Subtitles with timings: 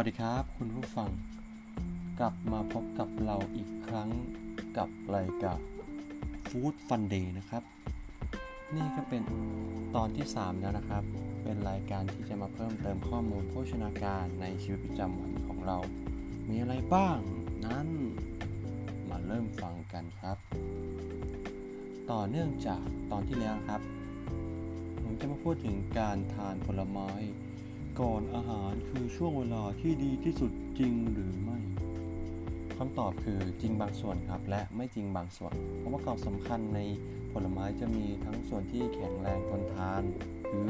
[0.00, 1.10] วัสดีครับ คุณผู้ฟัง
[2.20, 4.10] กลับมาพบกับเราอีกครั้ง
[4.76, 5.60] กับรายการ
[6.48, 7.62] Food Fun Day นะครับ
[8.74, 9.22] นี่ก็เป็น
[9.94, 11.04] ตอนที่ 3 แล้วนะครับ
[11.42, 15.78] เป็นรายการที่จะมาเพิ่มเติมข้อมูลโภชนาการในชีวิตประจำวันของเรา
[16.48, 17.18] มีอะไรบ้าง
[17.66, 17.88] นั้น
[19.08, 20.38] มาเริ่มฟังกันครับ
[22.10, 23.80] ต่อเนื่องจากตอนที่แล้วครับ
[25.02, 27.10] ผมจะมาพูดถึงการทานผลไม้
[28.00, 31.58] ก่อนอาหารคือช่วงเวลาที่ดีที่สุดจริงหรือไม่
[32.76, 35.52] คำตอบคือจริงบางส่วนครับ และไม่จริงบางส่วน
[35.82, 36.80] องค์ประกอบสำคัญใน
[37.32, 40.02] ผลไม้จะมีทั้งส่วนที่แข็งแรงทนทาน
[40.48, 40.68] คือ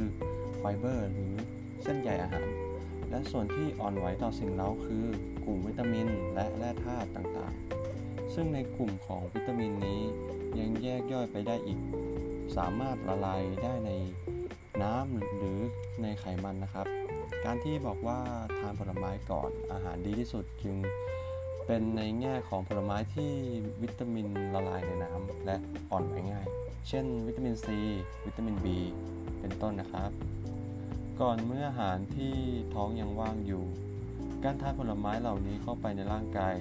[0.59, 1.35] ไฟเบอร์หรือ
[1.83, 2.49] เส้นใยอาหาร
[3.11, 5.05] และส่วนที่อ่อนไหวต่อสิ่งเล้าคือ
[5.45, 10.03] กลุ่มวิตามินและแร่ธาตุต่างๆ ซึ่งในกลุ่มของวิตามินนี้
[10.59, 11.81] ยังแยกย่อยไปได้อีก
[12.57, 13.91] สามารถละลายได้ใน
[14.83, 15.59] น้ำหรือ
[16.03, 16.87] ในไขมันนะครับ
[17.45, 18.19] การที่บอกว่า
[18.59, 20.77] ทานผลไม้ก่อนอาหารดีที่สุดจึง
[21.67, 23.33] เป็นในแง่ของผลไม้ที่
[23.83, 25.57] วิตามินละลายในน้ำและ
[25.91, 26.47] อ่อนไหวง่าย
[26.89, 27.79] เช่น วิตามินซี
[28.27, 28.67] วิตามิน B
[29.41, 30.11] เป็นต้นนะครับ
[31.21, 32.35] ก่อนเมื่ออาหารที่
[32.75, 33.65] ท้องยังว่างอยู่
[34.45, 36.57] การทานผลไม้เหล่านี้เข้าไปในร่างกาย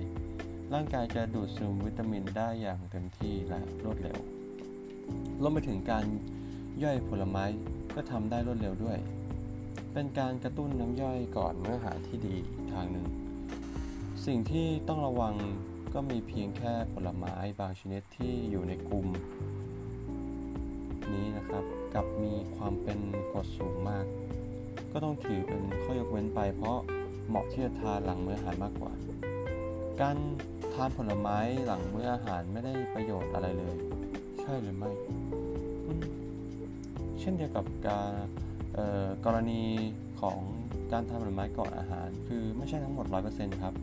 [0.74, 4.18] ร่างกายจะดูดซึมวิตามินได้อย่างเต็มที่และรวดเร็ว
[5.42, 6.06] รวมไปถึงการ
[6.84, 7.44] ย่อยผลไม้
[7.98, 8.98] ก็ทำได้รวดเร็วด้วย
[9.94, 12.36] เป็นการกระตุ้นน้ำย่อยก่อนเมื่ออาหารที่ดี
[12.74, 13.08] ทางหนึ่ง
[14.26, 15.36] สิ่งที่ต้องระวัง
[15.94, 19.08] ก็มีเพียงแค่ผลไม้บางชนิดที่อยู่ในกลุ่ม
[21.14, 23.00] นี้นะครับกับมีความเป็น
[23.32, 24.06] กรดสูงมาก
[24.92, 26.78] ก็ต้องถือเป็นข้อยกเว้นไป เพราะ
[27.28, 28.94] เหมาะที่จะทานหลังมื้ออาหารมากกว่า
[30.02, 30.18] การ
[30.74, 33.76] ทานผลไม้หลังมื้ออาหารไม่ได้ประโยชน์อะไรเลย
[34.42, 34.92] ใช่หรือไม่
[37.30, 38.14] ช่นเดียวกับการ
[39.26, 39.64] กรณี
[40.22, 40.40] ของ
[40.92, 43.74] การทานผลไม้ก่อนอาหาร คือไม่ใช่ทั้งหมด 100%ครับ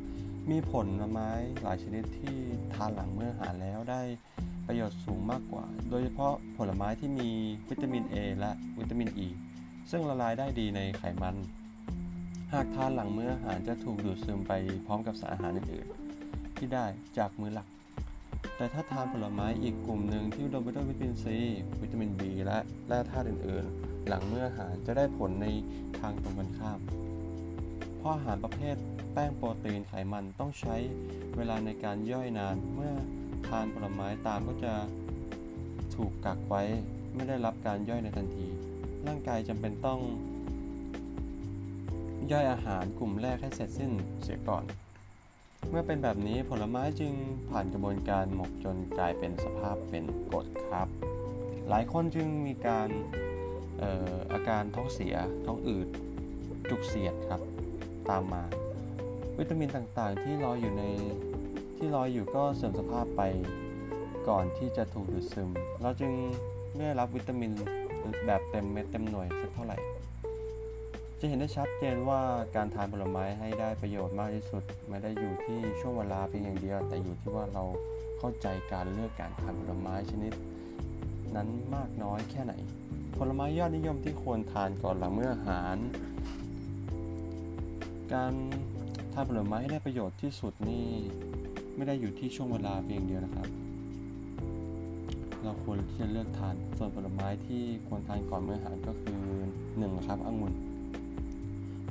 [0.50, 1.30] มีผลไม้
[1.62, 2.36] หลายชนิดที่
[2.74, 4.02] ทานหลังเมื่ออาหารแล้วได้
[4.66, 7.30] ประโยชน์สูงมากกว่า โดยเฉพาะผลไม้ที่มี
[7.68, 9.28] วิตามิน A และวิตามิน E
[9.90, 11.36] ซึ่งละลายได้ดีในไขมัน
[12.52, 14.52] หากทานหลังมื้ออาหารจะถูกดูดซึมไป
[14.86, 16.86] พร้อมกับสารอาหารอื่นๆที่ได้
[17.18, 17.68] จากมื้อหลัก
[18.56, 21.38] แต่ถ้าทานผลไม้อีกกลุ่มหนึ่งที่อุดมไปด้วยวิตามินซี
[21.82, 25.46] วิตามิน B และแร่ธาตุอื่น ๆ หลังเมื้ออาหารจะได้ผลใน
[25.98, 26.78] ทางตรงกันข้าม
[27.98, 28.76] เพราะอาหารประเภท
[29.12, 30.76] แป้งโปรตีนไขมันต้องใช้
[31.36, 32.94] เวลาในการย่อยนาน เมื่อ
[33.48, 34.74] ทานผลไม้ตามก็จะ
[35.94, 36.62] ถูกกักไว้
[37.14, 38.46] ไม่ได้รับการย่อยในทันที
[39.06, 40.00] ร่างกายจำเป็นต้อง
[42.32, 43.90] ย่อยอาหารกลุ่มแรกให้เสร็จสิ้น
[44.22, 44.64] เสียก่อน
[45.70, 47.12] เมื่อเป็นแบบนี้ผลไม้จึง
[47.50, 50.88] ผ่านกระบวนการหมกจนกลายเป็นสภาพเป็นกรดครับ
[51.68, 52.88] หลายคนจึงมีการ
[53.82, 55.14] อออาการท้องเสีย
[55.46, 55.88] ท้องอืด
[56.70, 57.40] จุกเสียดครับ
[58.10, 58.42] ตามมา
[59.38, 60.84] วิตามินต่างๆ ที่รออยู่ใน
[61.76, 63.22] ที่รออยู่ก็เสื่อมสภาพไป
[64.28, 65.50] ก่อนที่จะถูกดูดซึม
[65.82, 66.12] เราจึง
[66.74, 67.50] ไม่ได้รับวิตามิน
[68.26, 69.78] แบบเต็มเม็ดเต็มหน่วยสักเท่าไหร่
[71.24, 72.20] จะเห็นได้ชัดเจนว่า
[72.56, 77.64] การทานผลไม้ให้ได้ประโยชน์มากที่สุด ไม่ได้อยู่ที่ช่วงเวลาเพียงอย่างเดียว แต่อยู่ที่ว่าเรา
[78.18, 80.32] เข้าใจการเลือกการทานผลไม้ชนิด
[81.36, 82.52] นั้นมากน้อยแค่ไหน
[83.18, 85.76] ผลไม้ยอดนิยมที่ควรทานก่อนหลังเมื่ออาหาร
[88.12, 88.32] การ
[89.12, 90.88] ทานผลไม้ให้ได้ประโยชน์ที่สุดนี่
[91.76, 93.48] ไม่ได้อยู่ที่ช่วงเวลาเพียงเดียวนะครับ
[95.42, 99.18] เราควรที่จะเลือกทานส่วนผลไม้ที่ควรทานก่อนเมื่ออาหารก็คือ
[99.64, 100.54] 1ครับองุ่น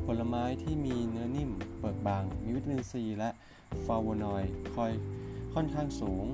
[0.06, 3.30] ผลไม้ที่มีเนื้อนิ่มเปลือกบาง มีวิตามินซีและ
[3.86, 4.92] ฟลาโวนอยด์คอย
[5.54, 6.26] ค่อนข้างสูง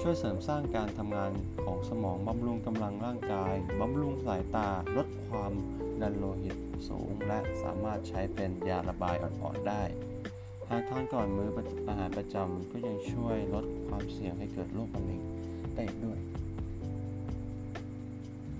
[0.00, 1.32] ช่วยเสริมสร้างการทำงาน
[1.64, 5.52] ของสมองบำรุงกำลังร่างกายบำรุงสายตา ลดความ
[6.00, 6.56] ดันโลหิต
[6.88, 9.82] สูง และสามารถใช้เป็นยาระบายอ่อนๆได้
[10.70, 11.50] หากทานก่อนมื้อ
[11.88, 15.20] อาหารประจำก็ยังช่วยลดความเสี่ยงให้เกิดโรคมะเร็ง
[15.74, 16.18] ได้อีกด้วย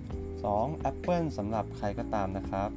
[0.05, 0.77] 2.
[0.77, 2.69] แอปเปิลสำหรับใครก็ตามนะครับ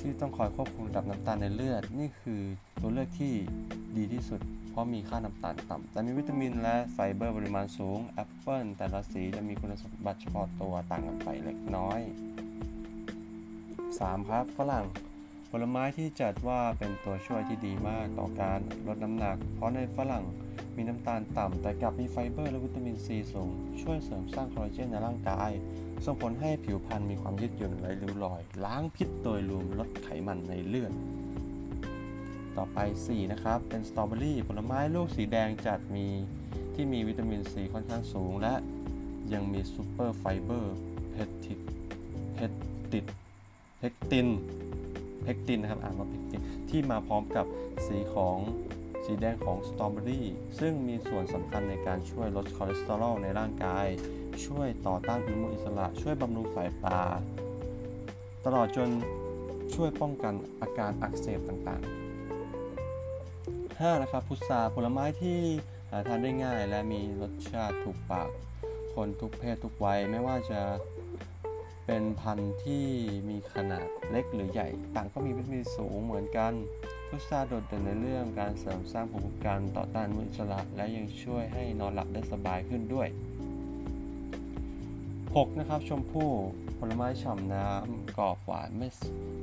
[0.00, 2.42] ที่ต้องคอยควบคุมระดับน้ำตาลในเลือด นี่คือ
[2.80, 3.34] ตัวเลือกที่
[3.96, 4.40] ดีที่สุด
[4.70, 12.00] เพราะมีค่าน้ำตาลต่ำแต่มีวิตามินและไฟเบอร์ปริมาณสูงแอปเปิลแต่ละสีจะมีคุณสมบัติเฉพาะตัวต่างกันไปเล็กน้อย
[13.18, 14.28] 3.
[14.28, 14.84] ครับฝรั่ง
[15.50, 20.24] ผลไม้ที่จัดว่าเป็นตัวช่วยที่ดีมากต่อการลดน้ำหนัก เพราะในฝรั่ง
[20.76, 23.50] มีน้ำตาลต่ำ แต่กลับมีไฟเบอร์และวิตามินซีสูง
[23.82, 25.50] ช่วยเสริมสร้างคอลลาเจนในร่างกาย
[26.04, 30.92] ส่งผลให้ผิวพรรณมีความยืดหยุ่นไร้ริ้วรอย ล้างพิษโดยรวมลดไขมันในเลือด
[32.56, 36.06] ต่อไป 4 นะครับ เป็นสตรอเบอรี่ผลไม้ลูกสีแดงจัดมี
[36.74, 38.54] ที่มีวิตามินซีค่อนข้างสูง และ
[39.32, 40.76] ยังมีซูเปอร์ไฟเบอร์
[41.10, 41.58] เพปติด
[42.34, 42.52] เพป
[42.92, 43.04] ติด
[43.78, 44.28] เพกติน
[45.22, 47.46] เพกตินนะครับอ่านว่าเพกตินที่มาพร้อมกับ
[47.86, 48.38] สีของ
[49.10, 50.26] สีแดงของสตรอเบอรี่
[50.60, 53.86] ซึ่งมีส่วนสำคัญในการช่วยลดคอเลสเตอรอลในร่างกาย
[54.46, 57.00] ช่วยต่อต้านอนุมูลอิสระ ช่วยบำรุงสายตา
[58.44, 58.88] ตลอดจน
[59.74, 61.88] ช่วยป้องกันอาการอักเสบต่างๆ
[63.80, 64.02] 5.
[64.02, 65.38] นะครับพุทราผลไม้ที่
[65.90, 68.28] หาทานได้ง่าย และมีรสชาติถูกปาก
[68.94, 70.60] คนทุกเพศทุกวัยไม่ว่าจะ
[71.86, 72.84] เป็นพันธุ์ที่
[73.28, 76.52] มีขนาดเล็กหรือใหญ่ ต่างก็มีวิตามินสูงเหมือนกัน
[77.12, 83.08] พุทราโดดเด่นในเรื่องการเสริมสร้างภูมิคุ้มกันต่อต้านอนุมูลอิสระและยังช่วยให้นอนหลับได้สบายขึ้นด้วย
[84.78, 85.58] 6.
[85.58, 86.30] นะครับชมพู่
[86.78, 88.88] ผลไม้ฉ่ำน้ำกรอบหวานไม่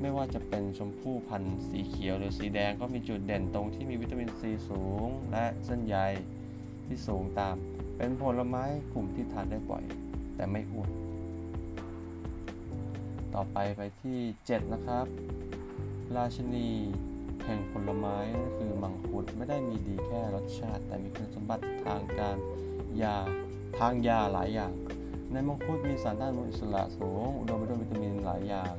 [0.01, 5.97] ไม่ว่าจะเป็นชมพู่พันธุ์สีเขียวหรือสีแดงก็มีจุดเด่นตรงที่มีวิตามินซีสูง และเส้นใย
[6.85, 7.55] ที่สูงตาม
[7.97, 8.63] เป็นผลไม้
[8.93, 9.83] กลุ่มที่ทานได้บ่อย
[10.35, 10.89] แต่ไม่อ้วน
[13.35, 15.05] ต่อไปไปที่ 7 นะครับ
[16.15, 16.69] ราชินี
[17.45, 18.17] แห่งผลไม้
[18.57, 22.37] คือมังคุดไม่ได้มีดีแค่รสชาติ แต่มีคุณสมบัติทางการ
[23.01, 23.17] ยา
[23.79, 24.73] ทางยาหลายอย่าง
[25.31, 28.75] ในมังคุดมีสารต้านอนุมูลอิสระสูงอุดมไปด้วยวิตามินหลายอย่าง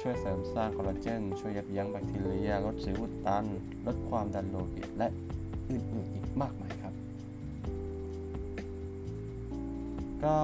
[0.00, 3.44] ช่วยเสริมสร้างคอลลาเจน ช่วยยับยั้งแบคทีเรียลดสิวอุดตัน
[3.86, 5.08] ลดความดันโลหิตและ
[5.70, 6.94] อื่นๆอีกมากมายครับ
[10.24, 10.36] ก็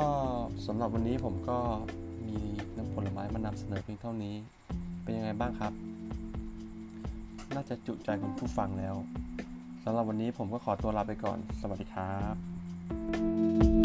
[0.67, 1.59] สำหรับวันนี้ผมก็
[2.27, 2.39] มี
[2.77, 4.35] น้ำผลไม้มานำเสนอเพียงเท่านี้
[5.03, 5.73] เป็นยังไงบ้างครับ
[7.55, 8.95] น่าจะจุใจคุณผู้ฟังแล้ว
[9.85, 12.15] สำหรับวันนี้ผมก็ขอตัวลาไปก่อน สวัสดีครั
[13.73, 13.76] บ